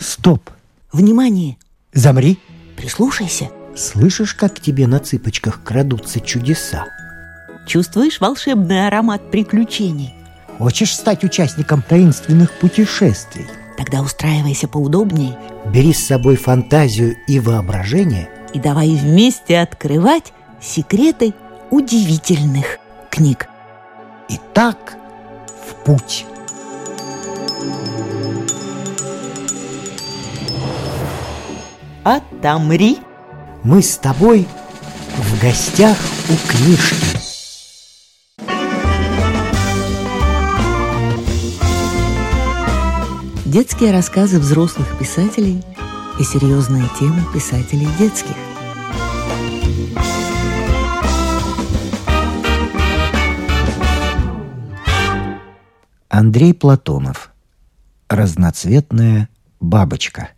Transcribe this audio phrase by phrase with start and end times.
[0.00, 0.50] Стоп!
[0.92, 1.56] Внимание!
[1.92, 2.38] Замри!
[2.76, 3.50] Прислушайся.
[3.76, 6.86] Слышишь, как к тебе на цыпочках крадутся чудеса?
[7.66, 10.14] Чувствуешь волшебный аромат приключений?
[10.58, 13.46] Хочешь стать участником таинственных путешествий?
[13.76, 15.38] Тогда устраивайся поудобнее
[15.72, 21.32] Бери с собой фантазию и воображение и давай вместе открывать секреты
[21.70, 22.78] удивительных
[23.10, 23.48] книг.
[24.28, 24.96] Итак,
[25.66, 26.26] в путь.
[32.04, 32.98] Отомри.
[33.62, 34.48] Мы с тобой
[35.16, 35.96] в гостях
[36.28, 36.96] у книжки.
[43.44, 45.62] Детские рассказы взрослых писателей
[46.18, 48.34] и серьезные темы писателей детских.
[56.08, 57.30] Андрей Платонов.
[58.08, 59.28] Разноцветная
[59.60, 60.30] бабочка.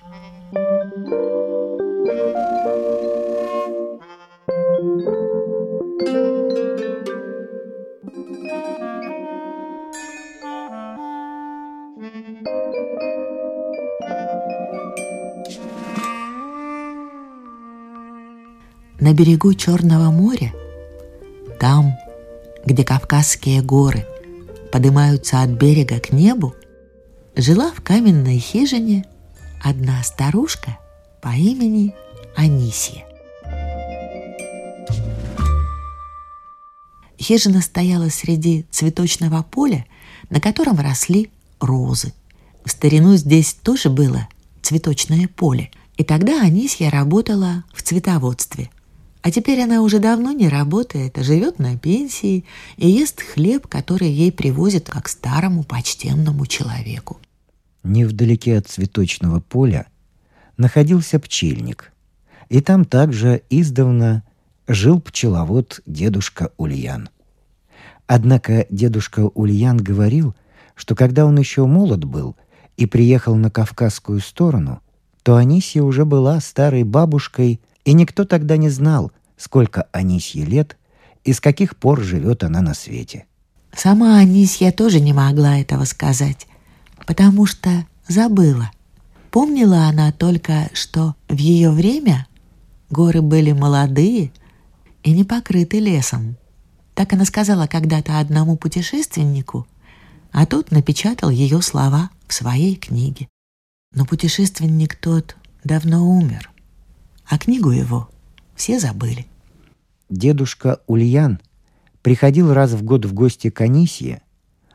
[19.05, 20.55] На берегу Черного моря,
[21.61, 21.95] там,
[22.65, 24.07] где Кавказские горы
[24.73, 26.55] поднимаются от берега к небу,
[27.37, 29.05] жила в каменной хижине
[29.63, 30.79] одна старушка
[31.21, 31.95] по имени
[32.35, 33.05] Анисия.
[37.21, 39.85] Хижина стояла среди цветочного поля,
[40.31, 42.15] на котором росли розы.
[42.65, 44.29] В старину здесь тоже было
[44.63, 48.71] цветочное поле, и тогда Анисья работала в цветоводстве.
[49.25, 52.45] А теперь она уже давно не работает, а живет на пенсии
[52.77, 57.19] и ест хлеб, который ей привозят как старому почтенному человеку.
[57.85, 59.87] Невдалеке от цветочного поля
[60.59, 61.91] находился пчельник.
[62.51, 64.25] И там также издавна
[64.69, 67.09] жил пчеловод дедушка Ульян.
[68.07, 70.35] Однако дедушка Ульян говорил,
[70.75, 72.37] что когда он еще молод был
[72.77, 74.83] и приехал на Кавказскую сторону,
[75.23, 80.77] то Анисия уже была старой бабушкой, и никто тогда не знал, сколько Анисье лет
[81.25, 83.27] и с каких пор живет она на свете.
[83.75, 86.47] Сама Анисья тоже не могла этого сказать,
[87.07, 88.71] потому что забыла.
[89.31, 92.27] Помнила она только, что в ее время
[92.91, 94.33] горы были молодые
[95.03, 96.37] и не покрыты лесом.
[96.95, 99.67] Так она сказала когда-то одному путешественнику,
[100.31, 103.29] а тот напечатал ее слова в своей книге.
[103.93, 106.51] Но путешественник тот давно умер,
[107.27, 108.09] а книгу его
[108.55, 109.27] все забыли.
[110.09, 111.41] Дедушка Ульян
[112.03, 114.23] приходил раз в год в гости к Анисье,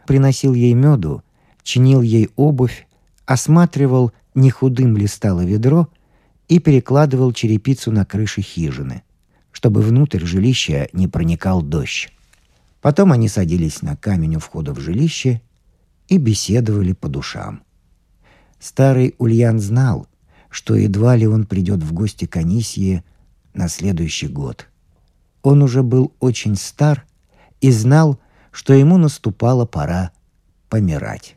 [0.07, 1.23] приносил ей меду,
[1.63, 2.88] чинил ей обувь,
[3.25, 5.88] осматривал, не худым ли стало ведро,
[6.47, 9.03] и перекладывал черепицу на крыше хижины,
[9.51, 12.09] чтобы внутрь жилища не проникал дождь.
[12.81, 15.41] Потом они садились на камень у входа в жилище
[16.07, 17.61] и беседовали по душам.
[18.59, 20.07] Старый Ульян знал,
[20.50, 23.03] что едва ли он придет в гости к Анисье
[23.53, 24.67] на следующий год.
[25.41, 27.05] Он уже был очень стар
[27.61, 28.19] и знал,
[28.51, 30.11] что ему наступала пора
[30.69, 31.35] помирать.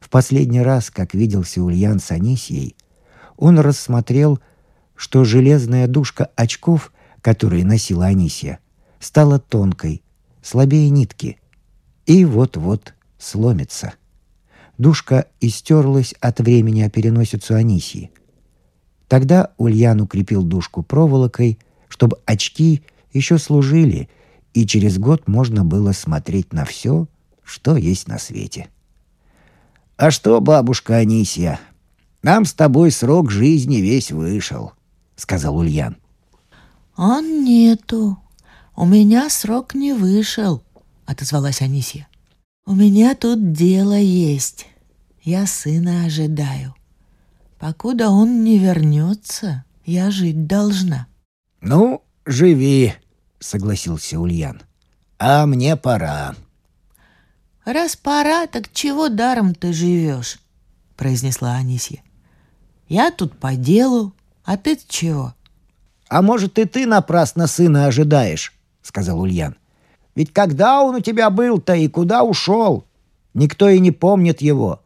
[0.00, 2.76] В последний раз, как виделся Ульян с Анисией,
[3.36, 4.38] он рассмотрел,
[4.94, 8.60] что железная дужка очков, которые носила Анисия,
[9.00, 10.02] стала тонкой,
[10.42, 11.38] слабее нитки,
[12.06, 13.94] и вот-вот сломится.
[14.76, 18.10] Душка истерлась от времени о переносицу Анисии.
[19.08, 22.82] Тогда Ульян укрепил душку проволокой, чтобы очки
[23.12, 24.08] еще служили,
[24.54, 27.06] и через год можно было смотреть на все,
[27.42, 28.68] что есть на свете.
[29.96, 31.60] «А что, бабушка Анисия,
[32.22, 34.72] нам с тобой срок жизни весь вышел»,—
[35.16, 35.96] сказал Ульян.
[36.96, 38.18] «А нету,
[38.76, 40.62] у меня срок не вышел»,—
[41.06, 42.08] отозвалась Анисия.
[42.66, 44.66] «У меня тут дело есть.
[45.22, 46.74] Я сына ожидаю.
[47.64, 51.06] Покуда он не вернется, я жить должна».
[51.62, 52.92] «Ну, живи»,—
[53.38, 54.60] согласился Ульян.
[55.18, 56.34] «А мне пора».
[57.64, 60.40] «Раз пора, так чего даром ты живешь?»—
[60.96, 62.02] произнесла Анисья.
[62.86, 64.12] «Я тут по делу,
[64.44, 65.32] а ты чего?»
[66.10, 68.52] «А может, и ты напрасно сына ожидаешь?»—
[68.82, 69.56] сказал Ульян.
[70.14, 72.84] «Ведь когда он у тебя был-то и куда ушел?
[73.32, 74.83] Никто и не помнит его.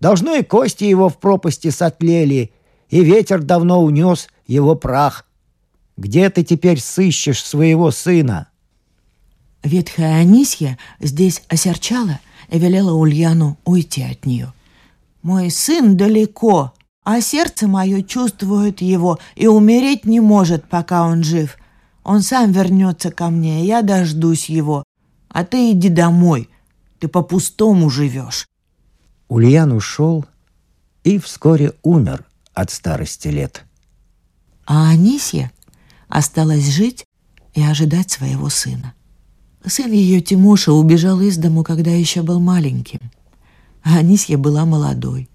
[0.00, 2.52] Должно и кости его в пропасти сотлели,
[2.88, 5.26] и ветер давно унес его прах.
[5.96, 8.48] Где ты теперь сыщешь своего сына?»
[9.62, 12.18] Ветхая Анисья здесь осерчала
[12.48, 14.54] и велела Ульяну уйти от нее.
[15.22, 16.72] Мой сын далеко,
[17.04, 21.58] а сердце мое чувствует его и умереть не может, пока он жив.
[22.02, 24.82] Он сам вернется ко мне, я дождусь его.
[25.28, 26.48] А ты иди домой,
[26.98, 28.49] ты по-пустому живешь».
[29.30, 30.26] Ульян ушел
[31.04, 33.64] и вскоре умер от старости лет.
[34.66, 35.52] А Анисья
[36.08, 37.06] осталась жить
[37.54, 38.92] и ожидать своего сына.
[39.64, 42.98] Сын ее Тимоша убежал из дому, когда еще был маленьким,
[43.84, 45.28] а Анисья была молодой.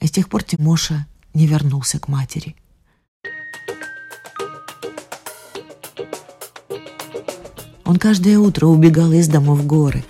[0.00, 2.54] И с тех пор Тимоша не вернулся к матери.
[7.86, 10.04] Он каждое утро убегал из дому в горы,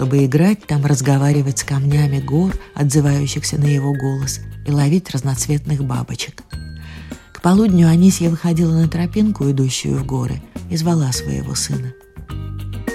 [0.00, 6.42] чтобы играть там, разговаривать с камнями гор, отзывающихся на его голос, и ловить разноцветных бабочек.
[7.34, 11.92] К полудню Анисья выходила на тропинку, идущую в горы, и звала своего сына.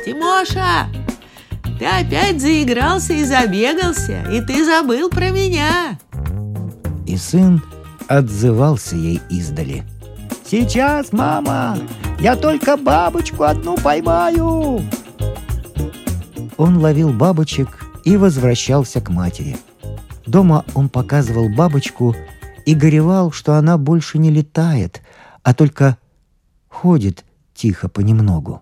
[0.04, 0.88] «Тимоша,
[1.78, 6.00] ты опять заигрался и забегался, и ты забыл про меня!»
[7.06, 7.62] И сын
[8.08, 9.84] отзывался ей издали.
[10.44, 11.78] «Сейчас, мама!
[12.20, 14.82] Я только бабочку одну поймаю!»
[16.58, 19.58] Он ловил бабочек и возвращался к матери.
[20.26, 22.16] Дома он показывал бабочку
[22.66, 25.02] и горевал, что она больше не летает,
[25.44, 25.98] а только
[26.68, 28.62] ходит тихо понемногу.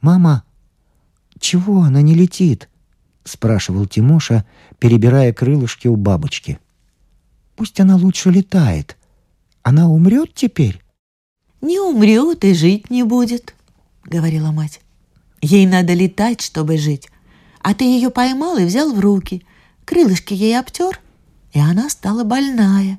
[0.00, 0.44] «Мама,
[1.38, 2.68] чего она не летит?»—
[3.24, 4.46] спрашивал Тимоша,
[4.78, 6.58] перебирая крылышки у бабочки.
[7.56, 8.96] «Пусть она лучше летает.
[9.62, 10.80] Она умрет теперь?»
[11.60, 13.54] «Не умрет и жить не будет»,—
[14.04, 14.80] говорила мать.
[15.40, 17.08] «Ей надо летать, чтобы жить.
[17.60, 19.44] А ты ее поймал и взял в руки.
[19.84, 21.00] Крылышки ей обтер,
[21.52, 22.98] и она стала больная.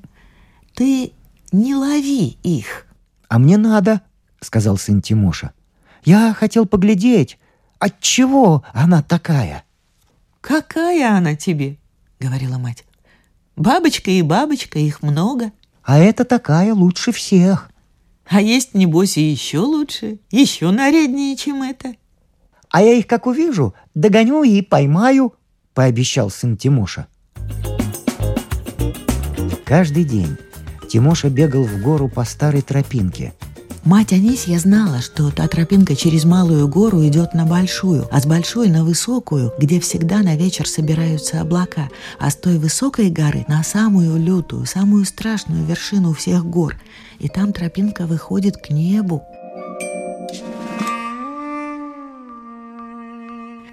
[0.74, 1.12] Ты
[1.52, 2.88] не лови их».
[3.28, 4.02] «А мне надо»,—
[4.42, 5.54] сказал сын Тимоша.
[6.04, 7.38] Я хотел поглядеть,
[7.78, 9.64] от чего она такая.
[10.42, 11.78] Какая она тебе?
[12.20, 12.86] говорила мать.
[13.56, 15.52] Бабочка и бабочка, их много.
[15.84, 17.70] А это такая лучше всех.
[18.28, 21.96] А есть, небось, и еще лучше, еще наряднее, чем это.
[22.70, 25.34] А я их, как увижу, догоню и поймаю,
[25.74, 27.08] пообещал сын Тимоша.
[29.66, 30.38] Каждый день
[30.90, 33.34] Тимоша бегал в гору по старой тропинке–
[33.86, 38.68] Мать Анисья знала, что та тропинка через малую гору идет на большую, а с большой
[38.68, 41.90] на высокую, где всегда на вечер собираются облака,
[42.20, 46.76] а с той высокой горы на самую лютую, самую страшную вершину всех гор.
[47.20, 49.24] И там тропинка выходит к небу.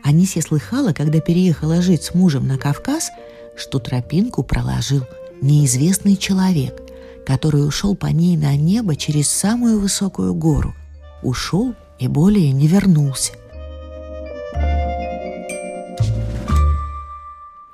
[0.07, 3.11] Анисья слыхала, когда переехала жить с мужем на Кавказ,
[3.57, 5.05] что тропинку проложил
[5.43, 6.87] неизвестный человек
[7.27, 10.75] который ушел по ней на небо через самую высокую гору.
[11.23, 13.33] Ушел и более не вернулся.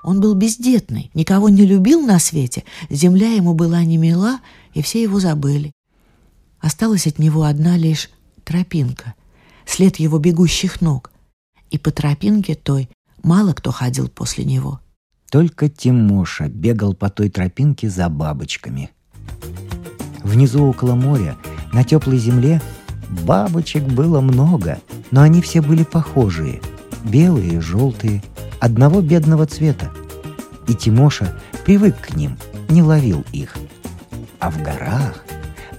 [0.02, 4.40] Он был бездетный, никого не любил на свете, земля ему была не мила,
[4.72, 5.72] и все его забыли.
[6.58, 8.10] Осталась от него одна лишь
[8.44, 9.14] тропинка,
[9.66, 11.11] след его бегущих ног,
[11.72, 12.88] и по тропинке той
[13.22, 14.80] мало кто ходил после него.
[15.30, 18.90] Только Тимоша бегал по той тропинке за бабочками–
[20.22, 21.36] Внизу около моря,
[21.72, 22.62] на теплой земле,
[23.10, 24.78] бабочек было много,
[25.10, 26.60] но они все были похожие.
[27.04, 28.22] Белые желтые,
[28.60, 29.90] одного бедного цвета.
[30.68, 32.38] И Тимоша привык к ним,
[32.68, 33.56] не ловил их.
[34.38, 35.24] А в горах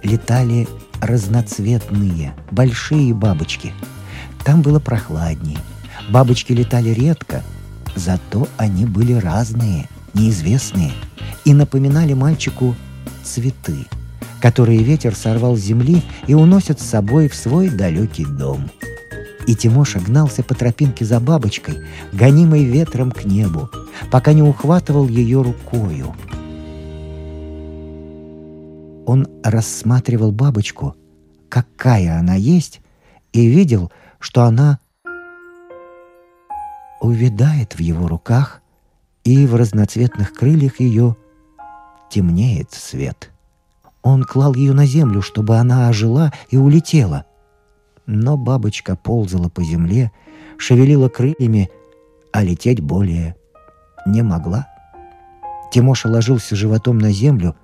[0.03, 0.67] летали
[1.01, 3.73] разноцветные, большие бабочки.
[4.43, 5.59] Там было прохладнее.
[6.09, 7.43] Бабочки летали редко,
[7.95, 10.91] зато они были разные, неизвестные
[11.45, 12.75] и напоминали мальчику
[13.23, 13.85] цветы–
[14.43, 18.69] которые ветер сорвал с земли и уносит с собой в свой далекий дом.
[19.47, 21.75] И Тимоша гнался по тропинке за бабочкой,
[22.11, 23.69] гонимой ветром к небу,
[24.11, 26.13] пока не ухватывал ее рукою.
[29.05, 30.97] Он рассматривал бабочку,
[31.47, 32.81] какая она есть,
[33.31, 34.79] и видел, что она
[37.03, 38.61] увядает в его руках,
[39.25, 41.15] и в разноцветных крыльях ее
[42.09, 43.31] темнеет свет.
[44.01, 47.25] Он клал ее на землю, чтобы она ожила и улетела.
[48.05, 50.11] Но бабочка ползала по земле,
[50.57, 51.69] шевелила крыльями,
[52.31, 53.35] а лететь более
[54.05, 54.67] не могла.
[55.71, 57.55] Тимоша ложился животом на землю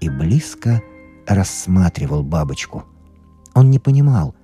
[0.00, 0.80] и близко
[1.26, 2.84] рассматривал бабочку.
[3.54, 4.34] Он не понимал,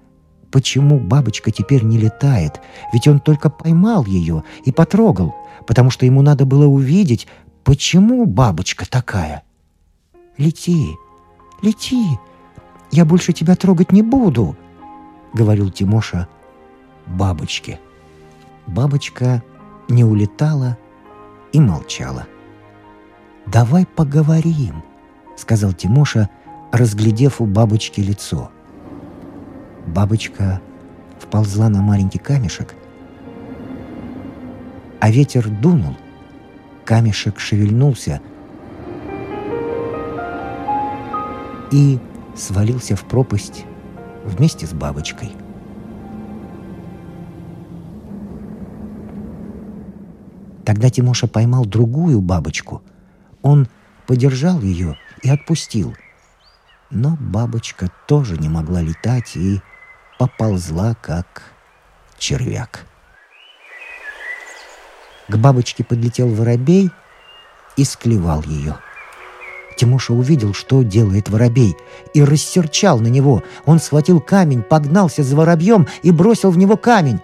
[0.50, 2.60] почему бабочка теперь не летает,
[2.92, 5.34] ведь он только поймал ее и потрогал,
[5.66, 7.26] потому что ему надо было увидеть,
[7.64, 9.44] почему бабочка такая—
[10.40, 10.96] «Лети,
[11.60, 12.18] лети,
[12.90, 14.56] я больше тебя трогать не буду»,—
[15.34, 16.28] говорил Тимоша
[17.06, 17.78] бабочке.
[18.66, 19.42] Бабочка
[19.90, 20.78] не улетала
[21.52, 22.26] и молчала.
[23.44, 24.82] «Давай поговорим»,—
[25.36, 26.30] сказал Тимоша,
[26.72, 28.50] разглядев у бабочки лицо.
[29.90, 30.60] Бабочка
[31.18, 32.76] вползла на маленький камешек,
[35.00, 35.96] а ветер дунул.
[36.84, 38.20] Камешек шевельнулся
[41.72, 41.98] и
[42.36, 43.64] свалился в пропасть
[44.24, 45.32] вместе с бабочкой.
[50.64, 52.80] Тогда Тимоша поймал другую бабочку.
[53.42, 53.66] Он
[54.06, 55.96] подержал ее и отпустил.
[56.90, 59.60] Но бабочка тоже не могла летать и
[60.20, 61.44] поползла, как
[62.18, 62.84] червяк.
[65.28, 66.90] К бабочке подлетел воробей
[67.78, 68.76] и склевал ее.
[69.78, 71.74] Тимоша увидел, что делает воробей,
[72.12, 73.42] и рассерчал на него.
[73.64, 77.20] Он схватил камень, погнался за воробьем и бросил в него камень.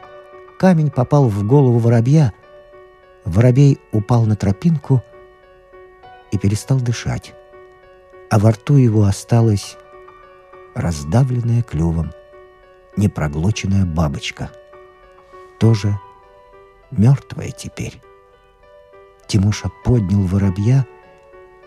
[0.58, 2.32] Камень попал в голову воробья.
[3.26, 5.02] Воробей упал на тропинку
[6.32, 7.34] и перестал дышать.
[8.30, 9.76] А во рту его осталась
[10.74, 12.12] раздавленная клювом
[12.96, 14.50] непроглоченная бабочка.
[15.58, 15.98] Тоже
[16.90, 18.00] мертвая теперь.
[19.26, 20.86] Тимоша поднял воробья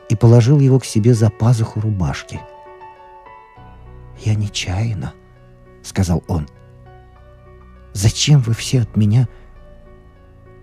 [0.09, 2.39] и положил его к себе за пазуху рубашки.
[4.19, 5.13] «Я нечаянно»,—
[5.83, 6.47] сказал он.
[7.93, 9.27] «Зачем вы все от меня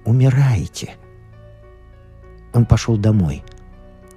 [0.04, 0.94] умираете?»
[2.54, 3.42] Он пошел домой.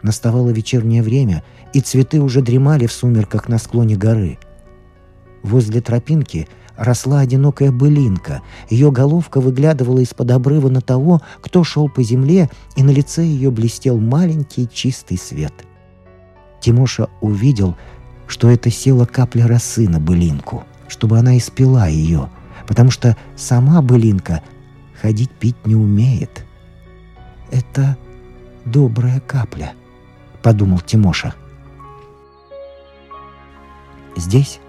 [0.01, 4.39] Наставало вечернее время, и цветы уже дремали в сумерках на склоне горы—
[5.43, 8.41] Возле тропинки росла одинокая былинка.
[8.69, 13.51] Ее головка выглядывала из-под обрыва на того, кто шел по земле, и на лице ее
[13.51, 15.53] блестел маленький чистый свет.
[16.62, 17.75] Тимоша увидел,
[18.27, 22.29] что это села капля росы на былинку, чтобы она испила ее,
[22.67, 24.41] потому что сама былинка
[25.01, 26.46] ходить пить не умеет.
[27.51, 27.98] «Это
[28.65, 29.74] добрая капля»,—
[30.43, 31.34] подумал Тимоша.
[34.15, 34.60] Здесь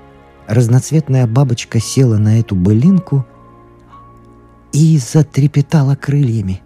[0.50, 3.24] разноцветная бабочка села на эту былинку
[4.72, 6.60] и затрепетала крыльями.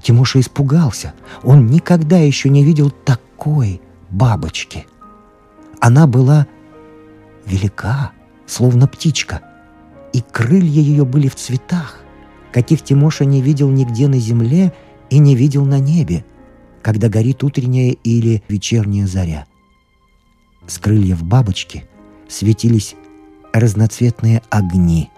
[0.00, 1.12] Тимоша испугался.
[1.42, 4.86] Он никогда еще не видел такой бабочки.
[5.80, 6.46] Она была
[7.44, 8.12] велика,
[8.46, 9.40] словно птичка,
[10.12, 11.98] и крылья ее были в цветах,
[12.52, 14.72] каких Тимоша не видел нигде на земле
[15.10, 16.24] и не видел на небе,
[16.82, 19.46] когда горит утренняя или вечерняя заря.
[20.68, 21.84] С крыльев бабочки
[22.32, 22.94] светились
[23.52, 25.10] разноцветные огни,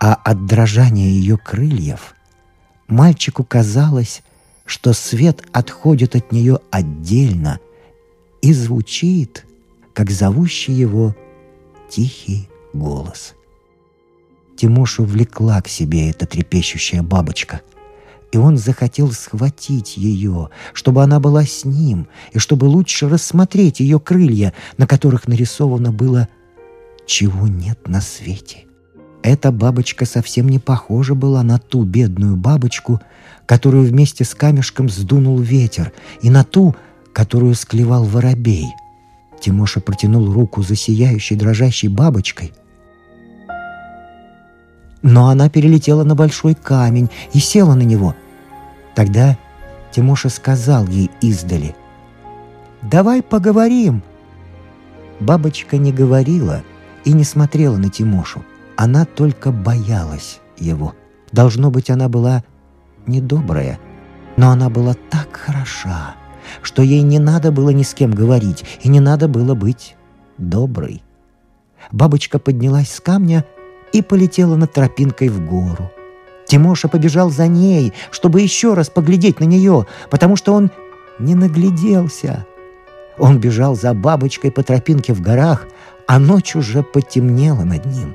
[0.00, 2.14] а от дрожания ее крыльев
[2.86, 4.22] мальчику казалось,
[4.64, 7.58] что свет отходит от нее отдельно
[8.42, 9.44] и звучит,
[9.94, 11.16] как зовущий его
[11.90, 13.34] тихий голос.
[14.56, 17.62] Тимошу влекла к себе эта трепещущая бабочка—
[18.32, 23.98] и он захотел схватить ее, чтобы она была с ним, и чтобы лучше рассмотреть ее
[23.98, 26.28] крылья, на которых нарисовано было
[27.06, 28.64] «Чего нет на свете».
[29.22, 33.00] Эта бабочка совсем не похожа была на ту бедную бабочку,
[33.46, 35.92] которую вместе с камешком сдунул ветер,
[36.22, 36.76] и на ту,
[37.12, 38.66] которую склевал воробей.
[39.40, 42.52] Тимоша протянул руку за сияющей дрожащей бабочкой—
[45.02, 48.14] но она перелетела на большой камень и села на него.
[48.94, 49.38] Тогда
[49.90, 51.74] Тимоша сказал ей издали,
[52.82, 54.02] «Давай поговорим».
[55.20, 56.62] Бабочка не говорила
[57.04, 58.44] и не смотрела на Тимошу.
[58.76, 60.94] Она только боялась его.
[61.32, 62.44] Должно быть, она была
[63.06, 63.78] недобрая,
[64.36, 66.14] но она была так хороша,
[66.62, 69.96] что ей не надо было ни с кем говорить и не надо было быть
[70.38, 71.02] доброй.
[71.90, 73.44] Бабочка поднялась с камня—
[73.92, 75.90] и полетела над тропинкой в гору.
[76.46, 80.70] Тимоша побежал за ней, чтобы еще раз поглядеть на нее, потому что он
[81.18, 82.46] не нагляделся.
[83.18, 85.66] Он бежал за бабочкой по тропинке в горах,
[86.06, 88.14] а ночь уже потемнела над ним.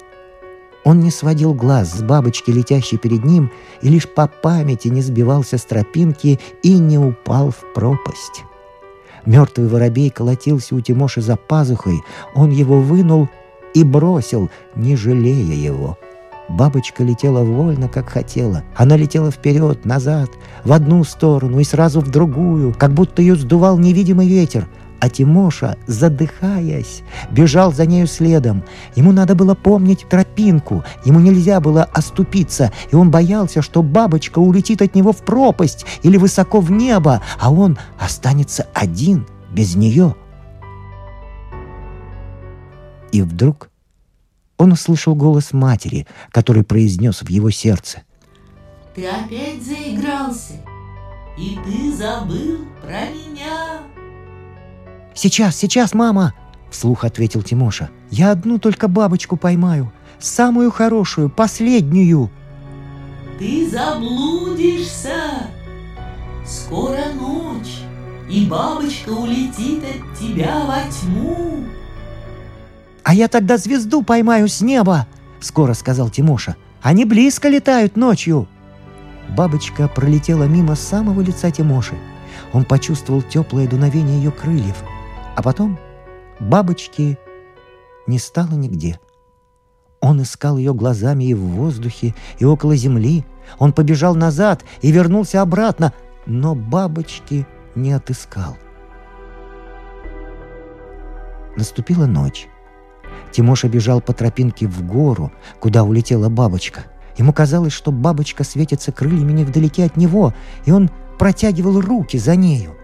[0.84, 3.51] Он не сводил глаз с бабочки, летящей перед ним,
[3.82, 8.44] и лишь по памяти не сбивался с тропинки и не упал в пропасть.
[9.25, 12.01] Мертвый воробей колотился у Тимоши за пазухой,
[12.36, 13.30] он его вынул
[13.74, 15.98] и бросил, не жалея его.
[16.50, 18.63] Бабочка летела вольно, как хотела.
[18.75, 20.30] Она летела вперед, назад,
[20.63, 24.68] в одну сторону и сразу в другую, как будто ее сдувал невидимый ветер.
[25.00, 28.63] А Тимоша, задыхаясь, бежал за нею следом.
[28.96, 34.82] Ему надо было помнить тропинку, ему нельзя было оступиться, и он боялся, что бабочка улетит
[34.82, 40.15] от него в пропасть или высоко в небо, а он останется один без нее—
[43.13, 43.70] и вдруг
[44.58, 48.03] он услышал голос матери, который произнес в его сердце.
[48.93, 50.53] «Ты опять заигрался?
[51.38, 53.82] и ты забыл про меня.
[55.13, 56.34] «Сейчас, сейчас, мама!»—
[56.72, 57.89] вслух ответил Тимоша.
[58.10, 59.91] «Я одну только бабочку поймаю.
[60.20, 62.29] Самую хорошую, последнюю!»
[63.39, 65.50] «Ты заблудишься!
[66.46, 67.82] Скоро ночь,
[68.29, 71.65] и бабочка улетит от тебя во тьму!»
[73.04, 75.08] «А я тогда звезду поймаю с неба!»—
[75.40, 76.56] скоро сказал Тимоша.
[76.82, 78.48] «Они близко летают ночью!»
[79.36, 81.96] Бабочка пролетела мимо самого лица Тимоши.
[82.54, 84.84] Он почувствовал теплое дуновение ее крыльев.
[85.36, 85.80] А потом
[86.40, 87.18] бабочки
[88.08, 89.00] не стало нигде.
[90.02, 93.26] Он искал ее глазами и в воздухе, и около земли.
[93.58, 95.94] Он побежал назад и вернулся обратно,
[96.26, 98.58] но бабочки не отыскал.
[101.56, 102.48] Наступила ночь.
[103.32, 106.86] Тимоша бежал по тропинке в гору, куда улетела бабочка.
[107.18, 110.34] Ему казалось, что бабочка светится крыльями невдалеке от него,
[110.65, 112.75] и он протягивал руки за нею.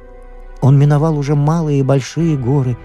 [0.62, 2.78] Он миновал уже малые и большие горы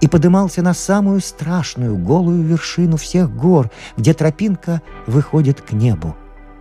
[0.00, 6.14] и подымался на самую страшную голую вершину всех гор, где тропинка выходит к небу.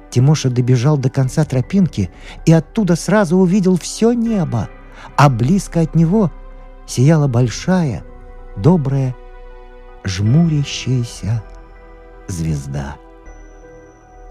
[0.09, 2.09] Тимоша добежал до конца тропинки
[2.45, 4.69] и оттуда сразу увидел все небо,
[5.17, 6.31] а близко от него
[6.87, 8.03] сияла большая,
[8.55, 9.15] добрая,
[10.05, 11.43] жмурящаяся
[12.27, 12.95] звезда.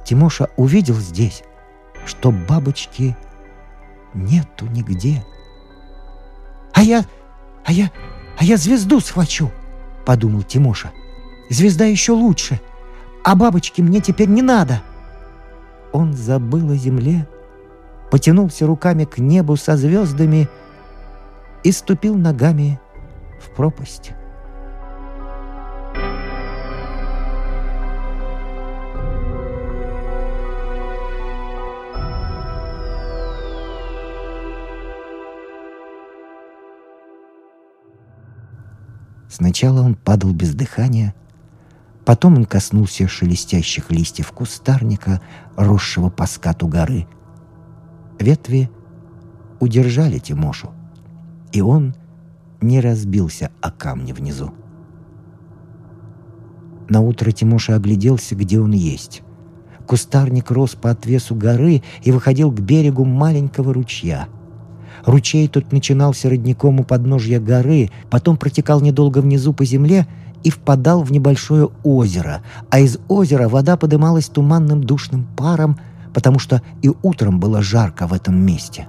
[0.04, 1.42] Тимоша увидел здесь,
[2.06, 3.16] что бабочки
[4.14, 5.24] нету нигде.
[6.72, 7.04] «А я,
[7.64, 7.90] а я,
[8.38, 9.50] а я звезду схвачу!»—
[10.06, 10.92] подумал Тимоша.
[11.50, 12.60] «Звезда еще лучше,
[13.22, 14.82] а бабочки мне теперь не надо!»
[15.92, 17.26] Он забыл о земле,
[18.10, 20.48] потянулся руками к небу со звездами
[21.62, 22.80] и ступил ногами
[23.40, 24.12] в пропасть.
[39.34, 41.12] Сначала он падал без дыхания,
[42.04, 45.20] потом он коснулся шелестящих листьев кустарника,
[45.56, 47.08] росшего по скату горы.
[48.20, 48.70] Ветви
[49.58, 50.70] удержали Тимошу,
[51.50, 51.96] и он
[52.60, 54.54] не разбился о камни внизу.
[56.88, 59.22] На утро Тимоша огляделся, где он есть.
[59.84, 64.28] Кустарник рос по отвесу горы и выходил к берегу маленького ручья—
[65.06, 70.06] Ручей тут начинался родником у подножья горы, потом протекал недолго внизу по земле
[70.42, 75.78] и впадал в небольшое озеро, а из озера вода подымалась туманным душным паром,
[76.14, 78.88] потому что и утром было жарко в этом месте.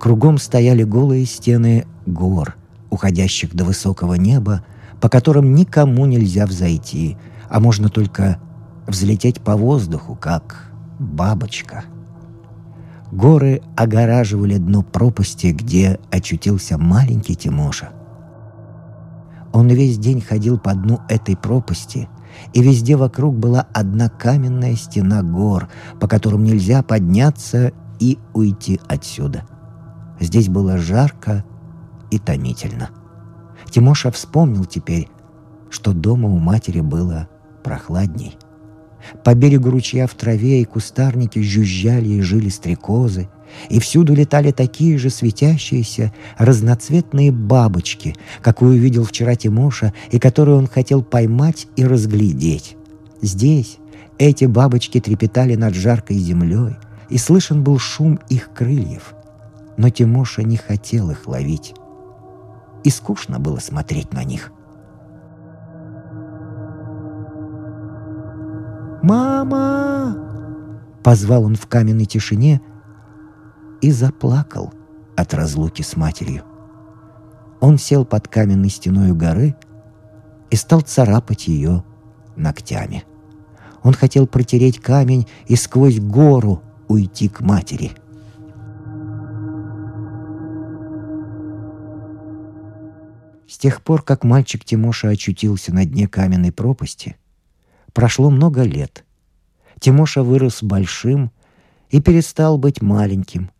[0.00, 2.56] Кругом стояли голые стены гор,
[2.90, 4.64] уходящих до высокого неба,
[5.00, 7.16] по которым никому нельзя взойти,
[7.48, 8.38] а можно только
[8.86, 11.84] взлететь по воздуху, как бабочка—
[13.12, 17.90] Горы огораживали дно пропасти, где очутился маленький Тимоша.
[19.52, 22.08] Он весь день ходил по дну этой пропасти,
[22.52, 25.68] и везде вокруг была одна каменная стена гор,
[26.00, 29.44] по которым нельзя подняться и уйти отсюда.
[30.20, 31.44] Здесь было жарко
[32.10, 32.90] и томительно.
[33.70, 35.08] Тимоша вспомнил теперь,
[35.70, 37.28] что дома у матери было
[37.62, 38.36] прохладней.
[39.24, 43.28] По берегу ручья в траве и кустарнике жужжали и жили стрекозы,
[43.68, 50.66] и всюду летали такие же светящиеся разноцветные бабочки, какую видел вчера Тимоша и которую он
[50.66, 52.76] хотел поймать и разглядеть.
[53.22, 53.78] Здесь
[54.18, 56.76] эти бабочки трепетали над жаркой землей,
[57.08, 59.14] и слышен был шум их крыльев.
[59.76, 61.74] Но Тимоша не хотел их ловить.
[62.82, 64.52] И скучно было смотреть на них.
[69.02, 70.16] «Мама!»
[71.02, 72.60] Позвал он в каменной тишине
[73.80, 74.72] и заплакал
[75.16, 76.42] от разлуки с матерью.
[77.60, 79.56] Он сел под каменной стеной горы
[80.50, 81.84] и стал царапать ее
[82.36, 83.04] ногтями.
[83.82, 87.92] Он хотел протереть камень и сквозь гору уйти к матери.
[93.48, 97.16] С тех пор, как мальчик Тимоша очутился на дне каменной пропасти—
[97.96, 99.06] Прошло много лет.
[99.80, 101.30] Тимоша вырос большим
[101.88, 103.50] и перестал быть маленьким.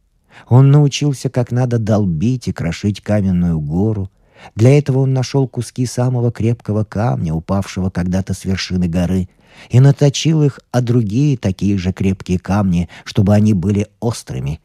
[0.46, 4.10] Он научился, как надо долбить и крошить каменную гору.
[4.54, 9.30] Для этого он нашел куски самого крепкого камня, упавшего когда-то с вершины горы,
[9.70, 14.60] и наточил их, а другие такие же крепкие камни, чтобы они были острыми.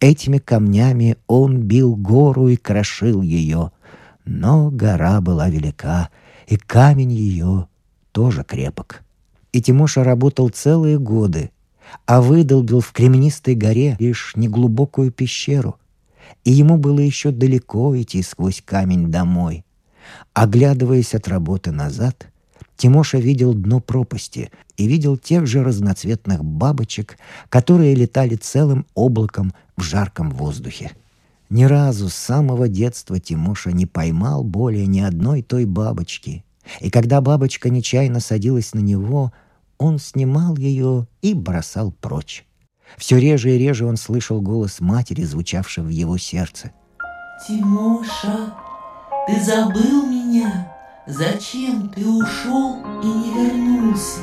[0.00, 3.70] Этими камнями он бил гору и крошил ее.
[4.24, 6.08] Но гора была велика,
[6.46, 7.68] и камень ее
[8.12, 9.02] тоже крепок.
[9.52, 11.50] И Тимоша работал целые годы.
[12.06, 15.76] а выдолбил в кременистой горе лишь неглубокую пещеру,
[16.44, 19.64] и ему было еще далеко идти сквозь камень домой.
[20.32, 22.28] Оглядываясь от работы назад,
[22.76, 29.82] Тимоша видел дно пропасти и видел тех же разноцветных бабочек, которые летали целым облаком в
[29.82, 30.92] жарком воздухе.
[31.50, 36.44] Ни разу с самого детства Тимоша не поймал более ни одной той бабочки.
[36.80, 39.32] И когда бабочка нечаянно садилась на него,
[39.78, 42.46] он снимал ее и бросал прочь.
[42.96, 46.72] Все реже и реже он слышал голос матери, звучавший в его сердце.
[47.46, 48.54] «Тимоша,
[49.26, 50.72] ты забыл меня?
[51.06, 54.20] Зачем ты ушел и не вернулся?»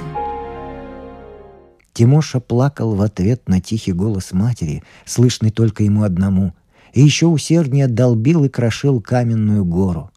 [1.94, 6.54] Тимоша плакал в ответ на тихий голос матери, слышный только ему одному—
[6.94, 10.10] и еще усерднее долбил и крошил каменную гору.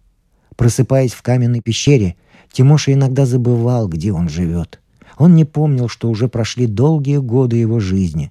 [0.60, 2.16] Просыпаясь в каменной пещере,
[2.52, 4.78] Тимоша иногда забывал, где он живет.
[5.16, 8.30] Он не помнил, что уже прошли долгие годы его жизни.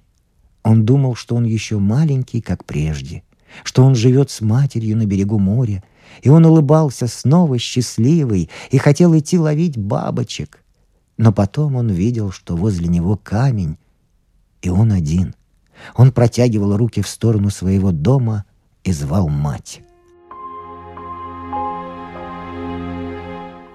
[0.62, 3.24] Он думал, что он еще маленький, как прежде,
[3.64, 5.82] что он живет с матерью на берегу моря,
[6.22, 10.62] и он улыбался снова счастливый и хотел идти ловить бабочек.
[11.16, 13.76] Но потом он видел, что возле него камень,
[14.62, 15.34] и он один.
[15.96, 18.44] Он протягивал руки в сторону своего дома
[18.84, 19.80] и звал мать.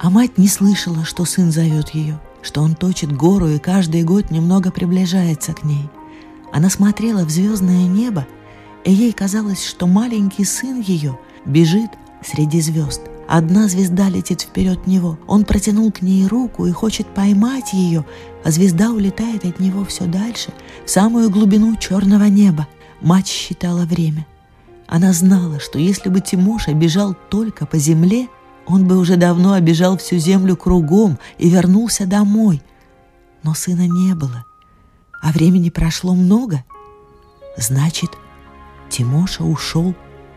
[0.05, 4.29] А мать не слышала, что сын зовет ее, что он точит гору и каждый год
[4.29, 5.89] немного приближается к ней.
[6.53, 8.27] Она смотрела в звездное небо,
[8.83, 11.89] и ей казалось, что маленький сын ее бежит
[12.23, 15.17] среди звезд– Одна звезда летит вперед него.
[15.25, 18.05] Он протянул к ней руку и хочет поймать ее,
[18.43, 20.53] а звезда улетает от него все дальше,
[20.85, 22.67] в самую глубину черного неба.
[23.01, 24.27] Мать считала время.
[24.85, 28.27] Она знала, что если бы Тимоша бежал только по земле,
[28.67, 32.61] он бы уже давно обежал всю землю кругом и вернулся домой.
[33.43, 34.45] Но сына не было,
[35.21, 36.63] а времени прошло много.
[37.57, 38.11] Значит,
[38.89, 39.93] Тимоша ушел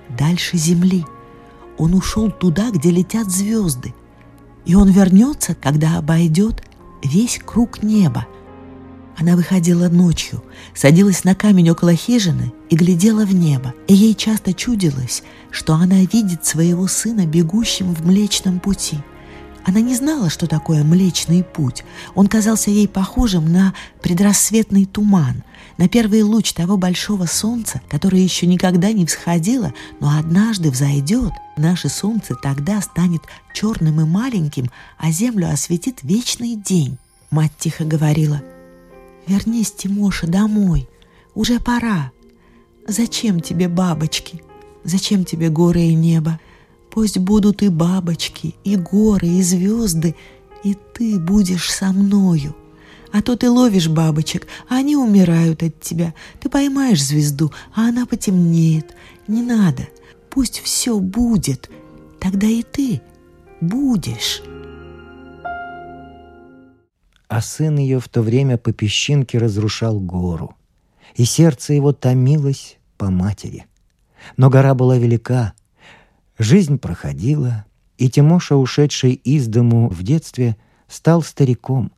[0.08, 1.04] дальше земли—
[1.78, 3.94] он ушел туда, где летят звезды.
[4.64, 6.62] И он вернется, когда обойдет
[7.02, 8.26] весь круг неба.
[9.18, 13.74] Она выходила ночью, садилась на камень около хижины и глядела в небо.
[13.88, 18.98] И ей часто чудилось, что она видит своего сына бегущим в Млечном пути.
[19.64, 21.82] Она не знала, что такое Млечный путь.
[22.14, 25.42] Он казался ей похожим на предрассветный туман,
[25.78, 31.32] на первый луч того большого солнца, которое еще никогда не всходило, но однажды взойдет.
[31.56, 36.98] Наше солнце тогда станет черным и маленьким, а землю осветит вечный день.
[37.30, 38.40] Мать тихо говорила,
[39.28, 40.88] «Вернись, Тимоша, домой.
[41.34, 42.12] Уже пора.
[42.86, 44.42] Зачем тебе бабочки?
[44.84, 46.40] Зачем тебе горы и небо?
[46.90, 50.14] Пусть будут и бабочки, и горы, и звезды,
[50.64, 52.54] и ты будешь со мною».
[53.12, 56.14] А то ты ловишь бабочек, а они умирают от тебя.
[56.40, 58.94] Ты поймаешь звезду, а она потемнеет.
[59.26, 59.88] Не надо.
[60.30, 61.70] Пусть все будет.
[62.20, 63.00] Тогда и ты
[63.60, 64.42] будешь.
[67.28, 70.56] А сын ее в то время по песчинке разрушал гору,
[71.14, 73.66] и сердце его томилось по матери.
[74.36, 75.52] Но гора была велика,
[76.38, 77.64] жизнь проходила,
[77.98, 80.56] и Тимоша, ушедший из дому в детстве,
[80.88, 81.92] стал стариком,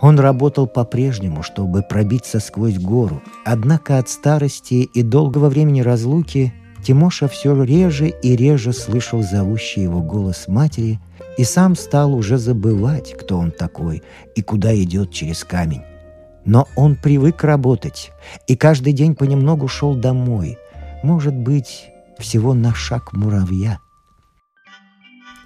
[0.00, 3.22] он работал по-прежнему, чтобы пробиться сквозь гору.
[3.44, 6.52] Однако от старости и долгого времени разлуки
[6.82, 11.00] Тимоша все реже и реже слышал зовущий его голос матери
[11.38, 14.02] и сам стал уже забывать, кто он такой
[14.34, 15.82] и куда идет через камень.
[16.44, 18.10] Но он привык работать
[18.46, 20.58] и каждый день понемногу шел домой,
[21.02, 23.78] может быть, всего на шаг муравья.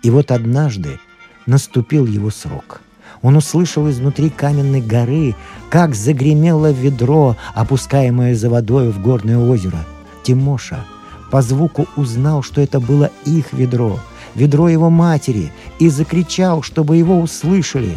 [0.02, 0.98] И вот однажды
[1.46, 2.80] наступил его срок—
[3.22, 5.36] он услышал изнутри каменной горы,
[5.70, 9.78] как загремело ведро, опускаемое за водой в горное озеро.
[10.24, 10.84] Тимоша
[11.32, 13.98] по звуку узнал, что это было их ведро,
[14.34, 17.96] ведро его матери, и закричал, чтобы его услышали.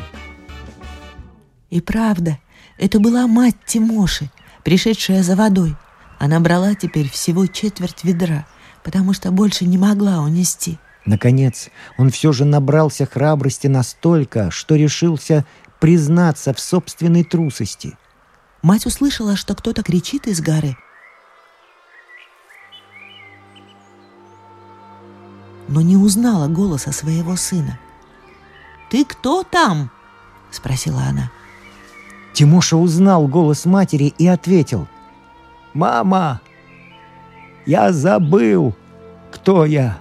[1.70, 2.40] И правда,
[2.78, 4.32] это была мать Тимоши,
[4.64, 5.76] пришедшая за водой.
[6.18, 8.46] Она брала теперь всего четверть ведра,
[8.86, 10.80] потому что больше не могла унести.
[11.06, 15.44] Наконец, он все же набрался храбрости настолько, что решился
[15.82, 17.98] признаться в собственной трусости.
[18.62, 20.78] Мать услышала, что кто-то кричит из горы.
[25.68, 27.80] Но не узнала голоса своего сына.
[28.90, 29.90] «Ты кто там?»—
[30.52, 31.32] спросила она.
[32.34, 34.88] Тимоша узнал голос матери и ответил.
[35.74, 36.42] «Мама,
[37.66, 38.76] я забыл,
[39.32, 40.00] кто я».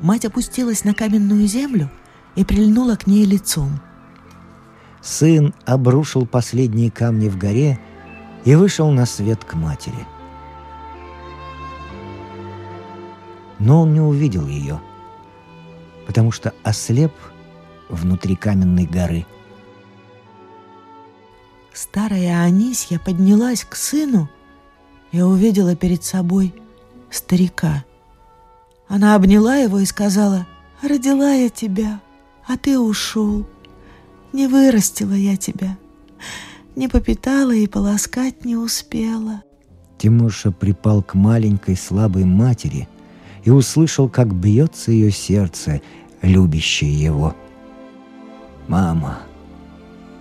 [0.00, 1.90] Мать опустилась на каменную землю
[2.36, 3.80] и прильнула к ней лицом.
[5.00, 7.78] Сын обрушил последние камни в горе
[8.44, 10.06] и вышел на свет к матери.
[13.58, 14.80] Но он не увидел ее,
[16.06, 17.12] потому что ослеп
[17.88, 19.26] внутри каменной горы.
[21.72, 24.28] Старая Анисья поднялась к сыну
[25.12, 26.54] и увидела перед собой
[27.10, 27.84] старика.
[28.88, 30.46] Она обняла его и сказала,
[30.82, 32.00] «Родила я тебя,
[32.46, 33.46] а ты ушел.
[34.32, 35.76] Не вырастила я тебя,
[36.76, 39.42] не попитала и полоскать не успела».
[39.98, 42.88] Тимоша припал к маленькой слабой матери
[43.48, 45.80] и услышал, как бьется ее сердце,
[46.20, 47.34] любящее его.
[48.66, 49.20] «Мама,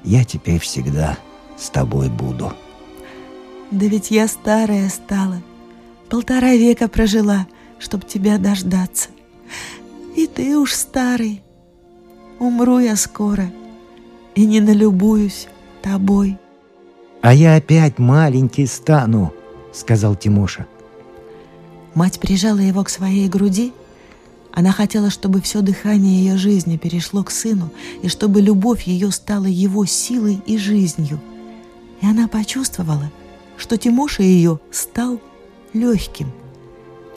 [0.05, 1.17] я теперь всегда
[1.57, 2.53] с тобой буду».
[3.69, 5.41] Да ведь я старая стала,
[6.09, 7.47] полтора века прожила,
[7.79, 9.09] чтоб тебя дождаться.
[10.15, 11.41] И ты уж старый.
[12.39, 13.51] Умру я скоро
[14.35, 15.49] и не налюбуюсь
[15.81, 16.37] тобой.
[17.21, 19.33] «А я опять маленький стану»,—
[19.73, 20.65] сказал Тимоша.
[21.97, 23.73] Мать прижала его к своей груди.
[24.53, 27.71] Она хотела, чтобы все дыхание ее жизни перешло к сыну,
[28.03, 31.19] и чтобы любовь ее стала его силой и жизнью.
[32.01, 33.11] И она почувствовала,
[33.57, 35.19] что Тимоша ее стал
[35.73, 36.31] легким.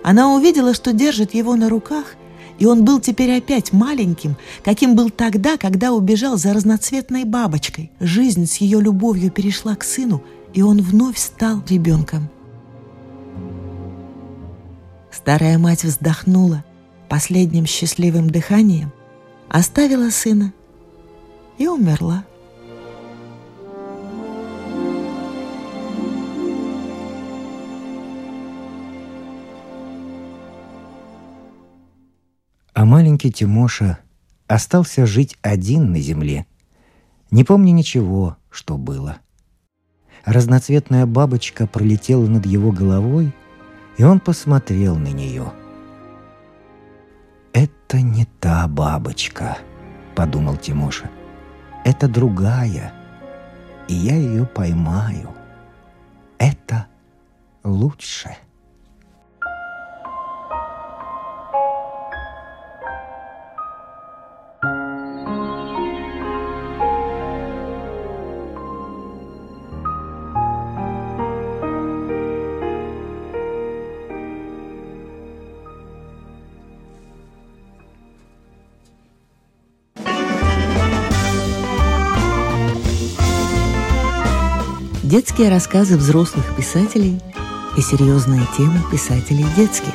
[0.02, 2.14] Она увидела, что держит его на руках,
[2.58, 7.90] и он был теперь опять маленьким, каким был тогда, когда убежал за разноцветной бабочкой.
[8.00, 12.30] Жизнь с ее любовью перешла к сыну, и он вновь стал ребенком.
[15.20, 16.64] Старая мать вздохнула
[17.10, 18.90] последним счастливым дыханием,
[19.50, 20.54] оставила сына
[21.58, 22.24] и умерла.
[32.72, 33.98] А маленький Тимоша
[34.46, 36.46] остался жить один на земле,
[37.30, 39.18] не помня ничего, что было.
[40.24, 43.34] Разноцветная бабочка пролетела над его головой,
[43.96, 45.52] и он посмотрел на нее.
[47.52, 49.58] «Это не та бабочка»,—
[50.14, 51.10] подумал Тимоша.
[51.84, 52.92] «Это другая,
[53.88, 55.30] и я ее поймаю.
[56.38, 56.86] Это
[57.64, 58.36] лучше».
[85.10, 87.20] Детские рассказы взрослых писателей
[87.76, 89.92] и серьезные темы писателей детских.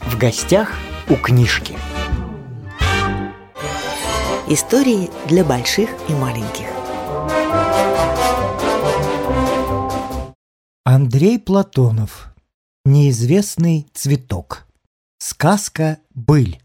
[0.00, 0.72] В гостях
[1.08, 1.78] у книжки.
[4.48, 6.66] Истории для больших и маленьких.
[10.82, 12.34] Андрей Платонов.
[12.84, 14.66] Неизвестный цветок.
[15.18, 16.60] Сказка «Быль».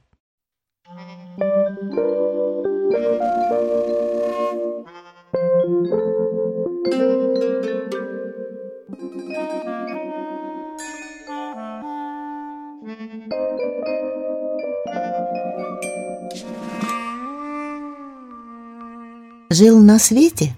[19.62, 20.56] Жил на свете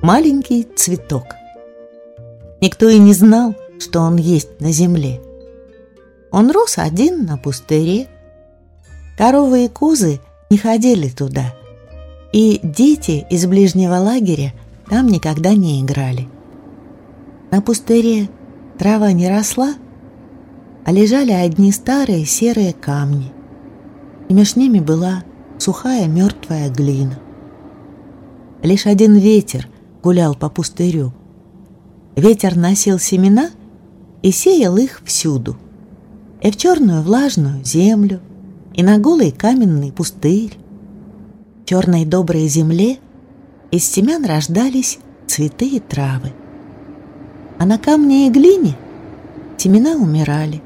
[0.00, 1.26] маленький цветок.
[2.62, 5.20] Никто и не знал, что он есть на земле.
[6.30, 8.08] Он рос один на пустыре.
[9.18, 11.54] Коровы и козы не ходили туда,
[12.32, 14.54] и дети из ближнего лагеря
[14.88, 16.26] там никогда не играли.
[17.50, 18.30] На пустыре
[18.78, 19.74] трава не росла,
[20.86, 23.34] а лежали одни старые серые камни,
[24.30, 25.24] и между ними была
[25.58, 27.18] сухая мертвая глина.
[28.64, 29.68] Лишь один ветер
[30.02, 31.12] гулял по пустырю.
[32.16, 33.50] Ветер носил семена
[34.22, 35.58] и сеял их всюду.
[36.40, 38.22] И в черную влажную землю,
[38.72, 40.56] и на голый каменный пустырь.
[41.60, 43.00] В черной доброй земле
[43.70, 46.32] из семян рождались цветы и травы.
[47.58, 48.78] А на камне и глине
[49.58, 50.62] семена умирали.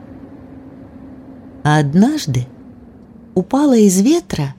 [1.65, 2.47] А однажды
[3.35, 4.55] упало из ветра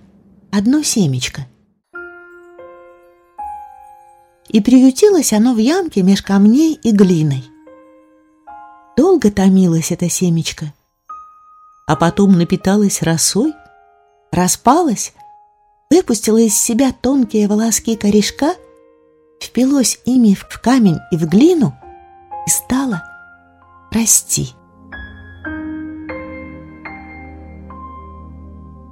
[0.51, 1.47] одно семечко—
[4.49, 7.43] и приютилось оно в ямке меж камней и глиной.
[8.97, 10.73] Долго томилось это семечко,
[11.87, 13.53] а потом напиталось росой,
[14.31, 15.13] распалось,
[15.89, 18.55] выпустило из себя тонкие волоски корешка,
[19.41, 21.73] впилось ими в камень и в глину
[22.45, 23.03] и стало
[23.91, 24.49] расти.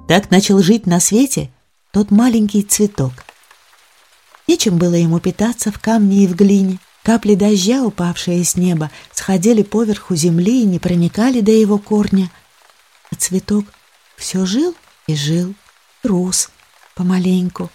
[0.08, 1.50] Так начал жить на свете
[1.92, 3.12] тот маленький цветок.
[4.48, 6.78] Нечем было ему питаться в камне и в глине.
[7.02, 12.30] Капли дождя, упавшие с неба, сходили поверху земли и не проникали до его корня.
[13.12, 13.66] А цветок
[14.16, 14.74] все жил
[15.06, 15.54] и жил,
[16.02, 16.50] рос
[16.94, 17.70] помаленьку.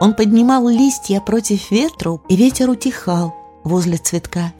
[0.00, 3.34] Он поднимал листья против ветру, и ветер утихал
[3.64, 4.52] возле цветка.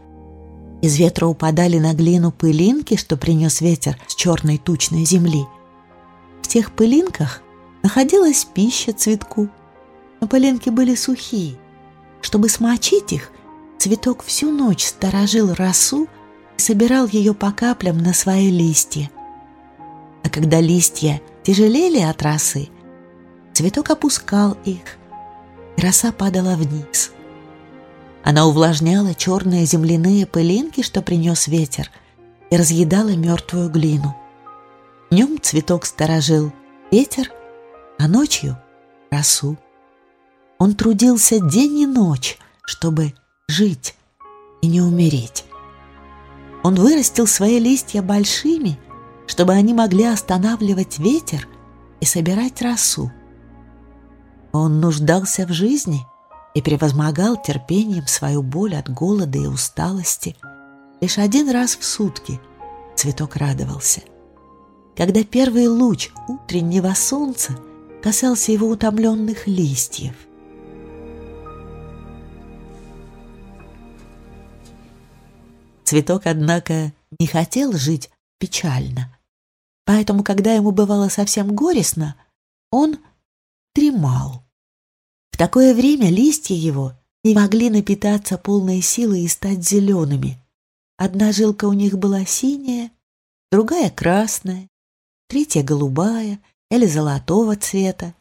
[0.82, 5.44] Из ветра упадали на глину пылинки, что принес ветер с черной тучной земли.
[6.42, 7.42] В тех пылинках
[7.82, 9.48] находилась пища цветку,
[10.20, 11.56] но пылинки были сухие.
[12.20, 13.30] Чтобы смочить их,
[13.78, 16.08] цветок всю ночь сторожил росу
[16.56, 19.10] и собирал ее по каплям на свои листья.
[20.24, 22.68] А когда листья тяжелели от росы,
[23.52, 24.82] цветок опускал их,
[25.76, 27.12] и роса падала вниз.
[28.24, 31.90] Она увлажняла черные земляные пылинки, что принес ветер,
[32.50, 34.14] и разъедала мертвую глину.
[35.10, 36.52] Днем цветок сторожил
[36.90, 37.30] ветер,
[37.98, 38.58] а ночью—
[39.10, 39.56] росу.
[40.58, 43.14] Он трудился день и ночь, чтобы
[43.48, 43.94] жить
[44.60, 45.44] и не умереть.
[46.64, 48.78] Он вырастил свои листья большими,
[49.26, 51.46] чтобы они могли останавливать ветер
[52.00, 53.12] и собирать росу.
[54.52, 56.00] Он нуждался в жизни
[56.54, 60.36] и превозмогал терпением свою боль от голода и усталости.
[61.00, 62.40] Лишь один раз в сутки
[62.96, 64.02] цветок радовался.
[64.96, 67.56] Когда первый луч утреннего солнца
[68.02, 70.14] касался его утомленных листьев.
[75.88, 79.18] Цветок, однако, не хотел жить печально.
[79.86, 82.14] Поэтому, когда ему бывало совсем горестно,
[82.70, 82.98] он
[83.74, 84.44] дремал.
[85.32, 86.92] В такое время листья его
[87.24, 90.38] не могли напитаться полной силой и стать зелеными.
[90.98, 92.90] Одна жилка у них была синяя,
[93.50, 94.68] другая красная,
[95.26, 96.38] третья голубая
[96.70, 98.12] или золотого цвета.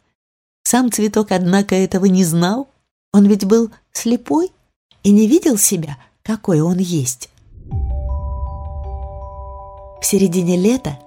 [0.63, 2.69] Сам цветок, однако, этого не знал.
[3.11, 4.53] Он ведь был слепой
[5.03, 7.29] и не видел себя, какой он есть.
[10.01, 10.99] В середине лета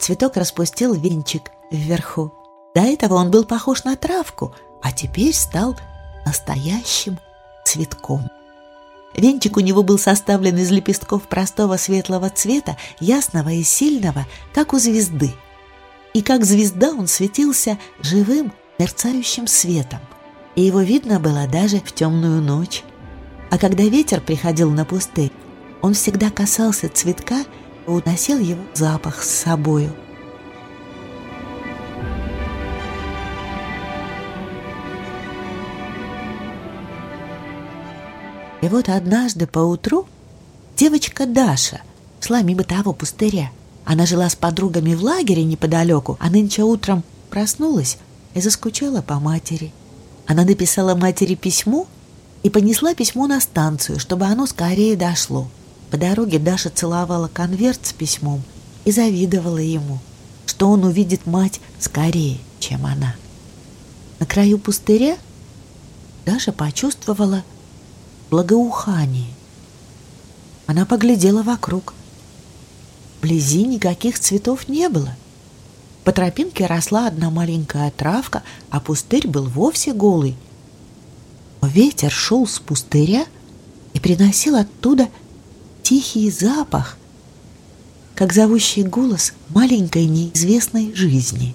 [0.00, 2.32] цветок распустил венчик вверху.
[2.74, 5.76] До этого он был похож на травку, а теперь стал
[6.24, 7.18] настоящим
[7.64, 8.28] цветком.
[9.14, 14.78] Венчик у него был составлен из лепестков простого светлого цвета, ясного и сильного, как у
[14.78, 15.32] звезды.
[16.12, 20.00] И как звезда он светился живым, мерцающим светом.
[20.54, 22.82] И его видно было даже в темную ночь.
[23.50, 25.32] А когда ветер приходил на пустырь,
[25.80, 27.44] он всегда касался цветка
[27.86, 29.92] уносил его запах с собою.
[38.62, 40.06] И вот однажды поутру
[40.76, 41.82] девочка Даша
[42.20, 43.52] шла мимо того пустыря.
[43.84, 47.98] Она жила с подругами в лагере неподалеку, а нынче утром проснулась
[48.34, 49.72] и заскучала по матери.
[50.26, 51.86] Она написала матери письмо
[52.42, 55.48] и понесла письмо на станцию, чтобы оно скорее дошло.
[55.90, 58.42] По дороге Даша целовала конверт с письмом
[58.84, 59.98] и завидовала ему,
[60.46, 63.14] что он увидит мать скорее, чем она.
[64.18, 65.16] На краю пустыря
[66.24, 67.44] Даша почувствовала
[68.30, 69.32] благоухание.
[70.66, 71.94] Она поглядела вокруг.
[73.18, 75.14] Вблизи никаких цветов не было.
[76.04, 80.36] По тропинке росла одна маленькая травка, а пустырь был вовсе голый.
[81.62, 83.26] Ветер шел с пустыря
[83.92, 85.08] и приносил оттуда
[85.86, 86.96] тихий запах,
[88.16, 91.54] как зовущий голос маленькой неизвестной жизни.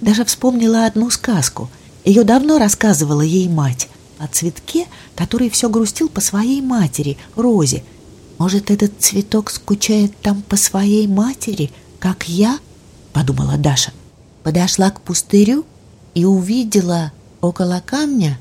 [0.00, 1.68] Даже вспомнила одну сказку.
[2.04, 3.88] Ее давно рассказывала ей мать
[4.20, 7.82] о цветке, который все грустил по своей матери, Розе.
[8.38, 12.60] Может, этот цветок скучает там по своей матери, как я?
[13.12, 13.92] Подумала Даша.
[14.44, 15.66] Подошла к пустырю
[16.14, 17.10] и увидела
[17.40, 18.38] около камня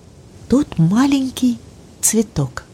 [0.47, 1.57] тот маленький
[2.01, 2.65] цветок.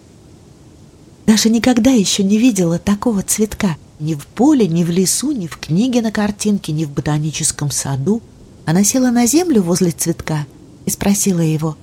[1.30, 3.78] Даша никогда еще не видела такого цветка.
[4.00, 8.24] Ни в поле, ни в лесу, ни в книге на картинке, ни в ботаническом саду.
[8.66, 10.48] Она села на землю возле цветка
[10.88, 11.78] и спросила его,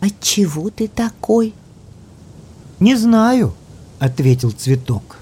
[0.00, 1.54] «Отчего ты такой?»
[2.80, 3.54] «Не знаю»,—
[4.00, 5.18] ответил цветок.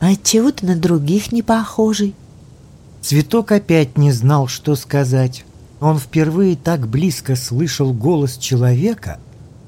[0.00, 2.16] «Отчего ты на других не похожий?»
[3.00, 5.44] Цветок опять не знал, что сказать.
[5.78, 9.20] Он впервые так близко слышал голос человека,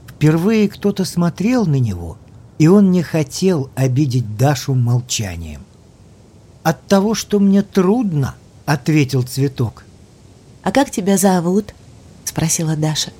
[0.09, 2.19] впервые кто-то смотрел на него—
[2.59, 5.63] и он не хотел обидеть Дашу молчанием.
[6.63, 8.37] «От того, что мне трудно»,—
[8.67, 9.85] ответил цветок.
[10.63, 11.75] «А как тебя зовут?»—
[12.25, 13.13] спросила Даша.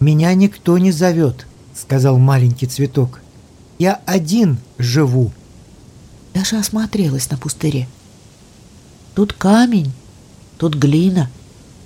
[0.00, 3.20] «Меня никто не зовет»,— сказал маленький цветок.
[3.78, 5.32] «Я один живу».
[6.34, 7.88] Даша осмотрелась на пустыре.
[9.14, 9.92] «Тут камень,
[10.58, 11.30] тут глина.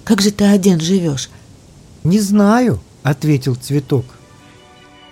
[0.04, 1.30] Как же ты один живешь?»
[2.02, 4.06] «Не знаю»,— ответил цветок.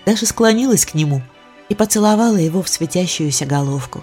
[0.06, 1.22] Даша склонилась к нему
[1.68, 4.02] и поцеловала его в светящуюся головку.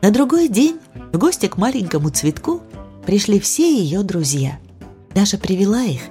[0.00, 0.78] На другой день
[1.12, 2.62] в гости к маленькому цветку
[3.04, 4.58] пришли все ее друзья.
[5.14, 6.02] Даша привела их,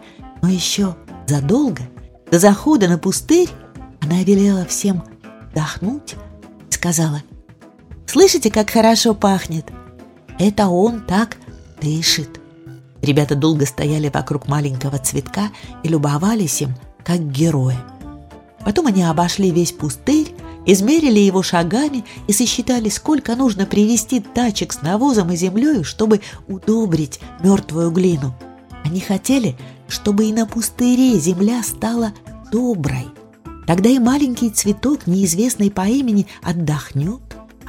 [0.41, 0.95] но еще
[1.25, 1.83] задолго,
[2.29, 3.49] до захода на пустырь,
[4.01, 5.03] она велела всем
[5.51, 6.15] вдохнуть
[6.69, 7.23] и сказала,
[8.05, 9.65] «Слышите, как хорошо пахнет?
[10.37, 11.37] Это он так
[11.81, 12.41] дышит».
[13.01, 15.51] Ребята долго стояли вокруг маленького цветка
[15.83, 17.77] и любовались им, как герои.
[18.67, 24.81] Потом они обошли весь пустырь, измерили его шагами и сосчитали, сколько нужно привезти тачек с
[24.81, 28.35] навозом и землей, чтобы удобрить мертвую глину.
[28.83, 29.55] Они хотели,
[29.87, 32.11] чтобы и на пустыре земля стала
[32.51, 33.07] доброй.
[33.65, 37.21] Тогда и маленький цветок, неизвестный по имени, отдохнет,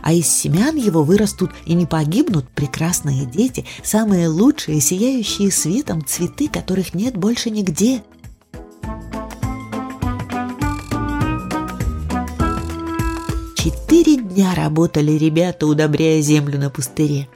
[0.03, 6.49] а из семян его вырастут и не погибнут прекрасные дети, самые лучшие, сияющие светом цветы,
[6.49, 8.03] которых нет больше нигде.
[13.59, 17.28] Четыре дня работали ребята, удобряя землю на пустыре.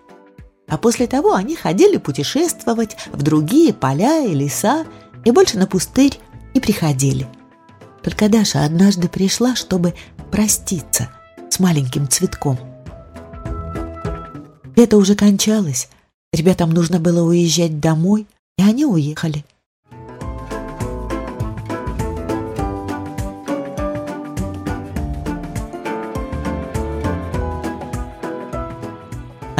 [0.69, 4.87] А после того они ходили путешествовать в другие поля и леса,
[5.25, 6.21] и больше на пустырь
[6.55, 7.27] не приходили.
[8.05, 9.95] Только Даша однажды пришла, чтобы
[10.31, 11.11] проститься–
[11.51, 12.57] с маленьким цветком.
[14.77, 15.89] Лето уже кончалось,
[16.33, 19.45] ребятам нужно было уезжать домой, и они уехали.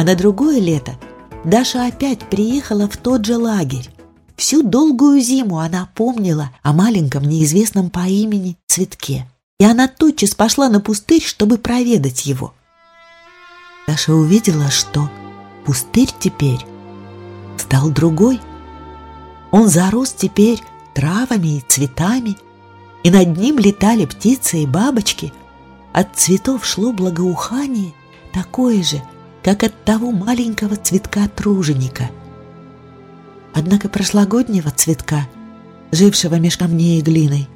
[0.03, 0.97] А на другое лето
[1.45, 3.89] Даша опять приехала в тот же лагерь.
[4.35, 9.25] Всю долгую зиму она помнила о маленьком неизвестном по имени цветке
[9.59, 12.53] и она тотчас пошла на пустырь, чтобы проведать его.
[13.87, 15.09] Даша увидела, что
[15.65, 16.59] пустырь теперь
[17.57, 18.41] стал другой.
[19.51, 20.61] Он зарос теперь
[20.93, 22.35] травами и цветами,
[23.03, 25.31] и над ним летали птицы и бабочки.
[25.93, 27.93] От цветов шло благоухание,
[28.33, 29.01] такое же,
[29.43, 32.09] как от того маленького цветка труженика.
[33.53, 35.27] Однако прошлогоднего цветка,
[35.91, 37.47] жившего меж камней и глиной,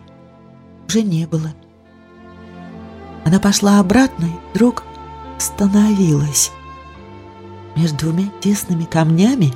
[0.87, 1.53] уже не было–
[3.27, 4.83] она пошла обратно и вдруг
[5.35, 6.49] остановилась.
[7.75, 9.53] Между двумя тесными камнями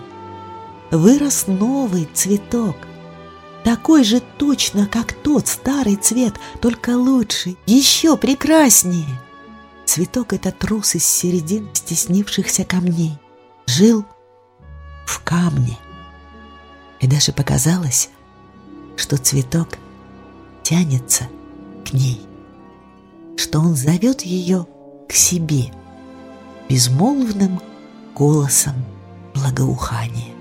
[0.91, 2.75] вырос новый цветок,
[3.63, 9.07] такой же точно, как тот старый цвет, только лучше, еще прекраснее.
[9.85, 13.17] Цветок этот рос из середин стеснившихся камней,
[13.65, 14.05] жил
[15.05, 15.77] в камне.
[16.99, 18.09] И даже показалось,
[18.95, 19.69] что цветок
[20.63, 21.27] тянется
[21.85, 22.25] к ней
[23.41, 24.67] что он зовет ее
[25.09, 25.73] к себе
[26.69, 27.59] безмолвным
[28.15, 28.75] голосом
[29.33, 30.33] благоухания.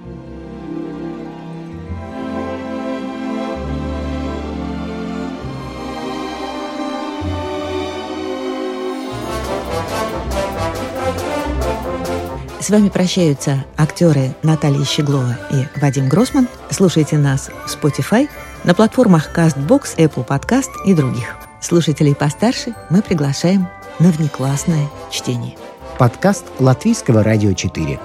[12.61, 16.47] С вами прощаются актеры Наталья Щеглова и Вадим Гросман.
[16.69, 18.29] Слушайте нас в Spotify,
[18.65, 21.39] на платформах CastBox, Apple Podcast и других.
[21.63, 23.67] Слушателей постарше мы приглашаем
[23.99, 25.57] на внеклассное чтение.
[25.99, 27.99] Подкаст Латвийского радио 4.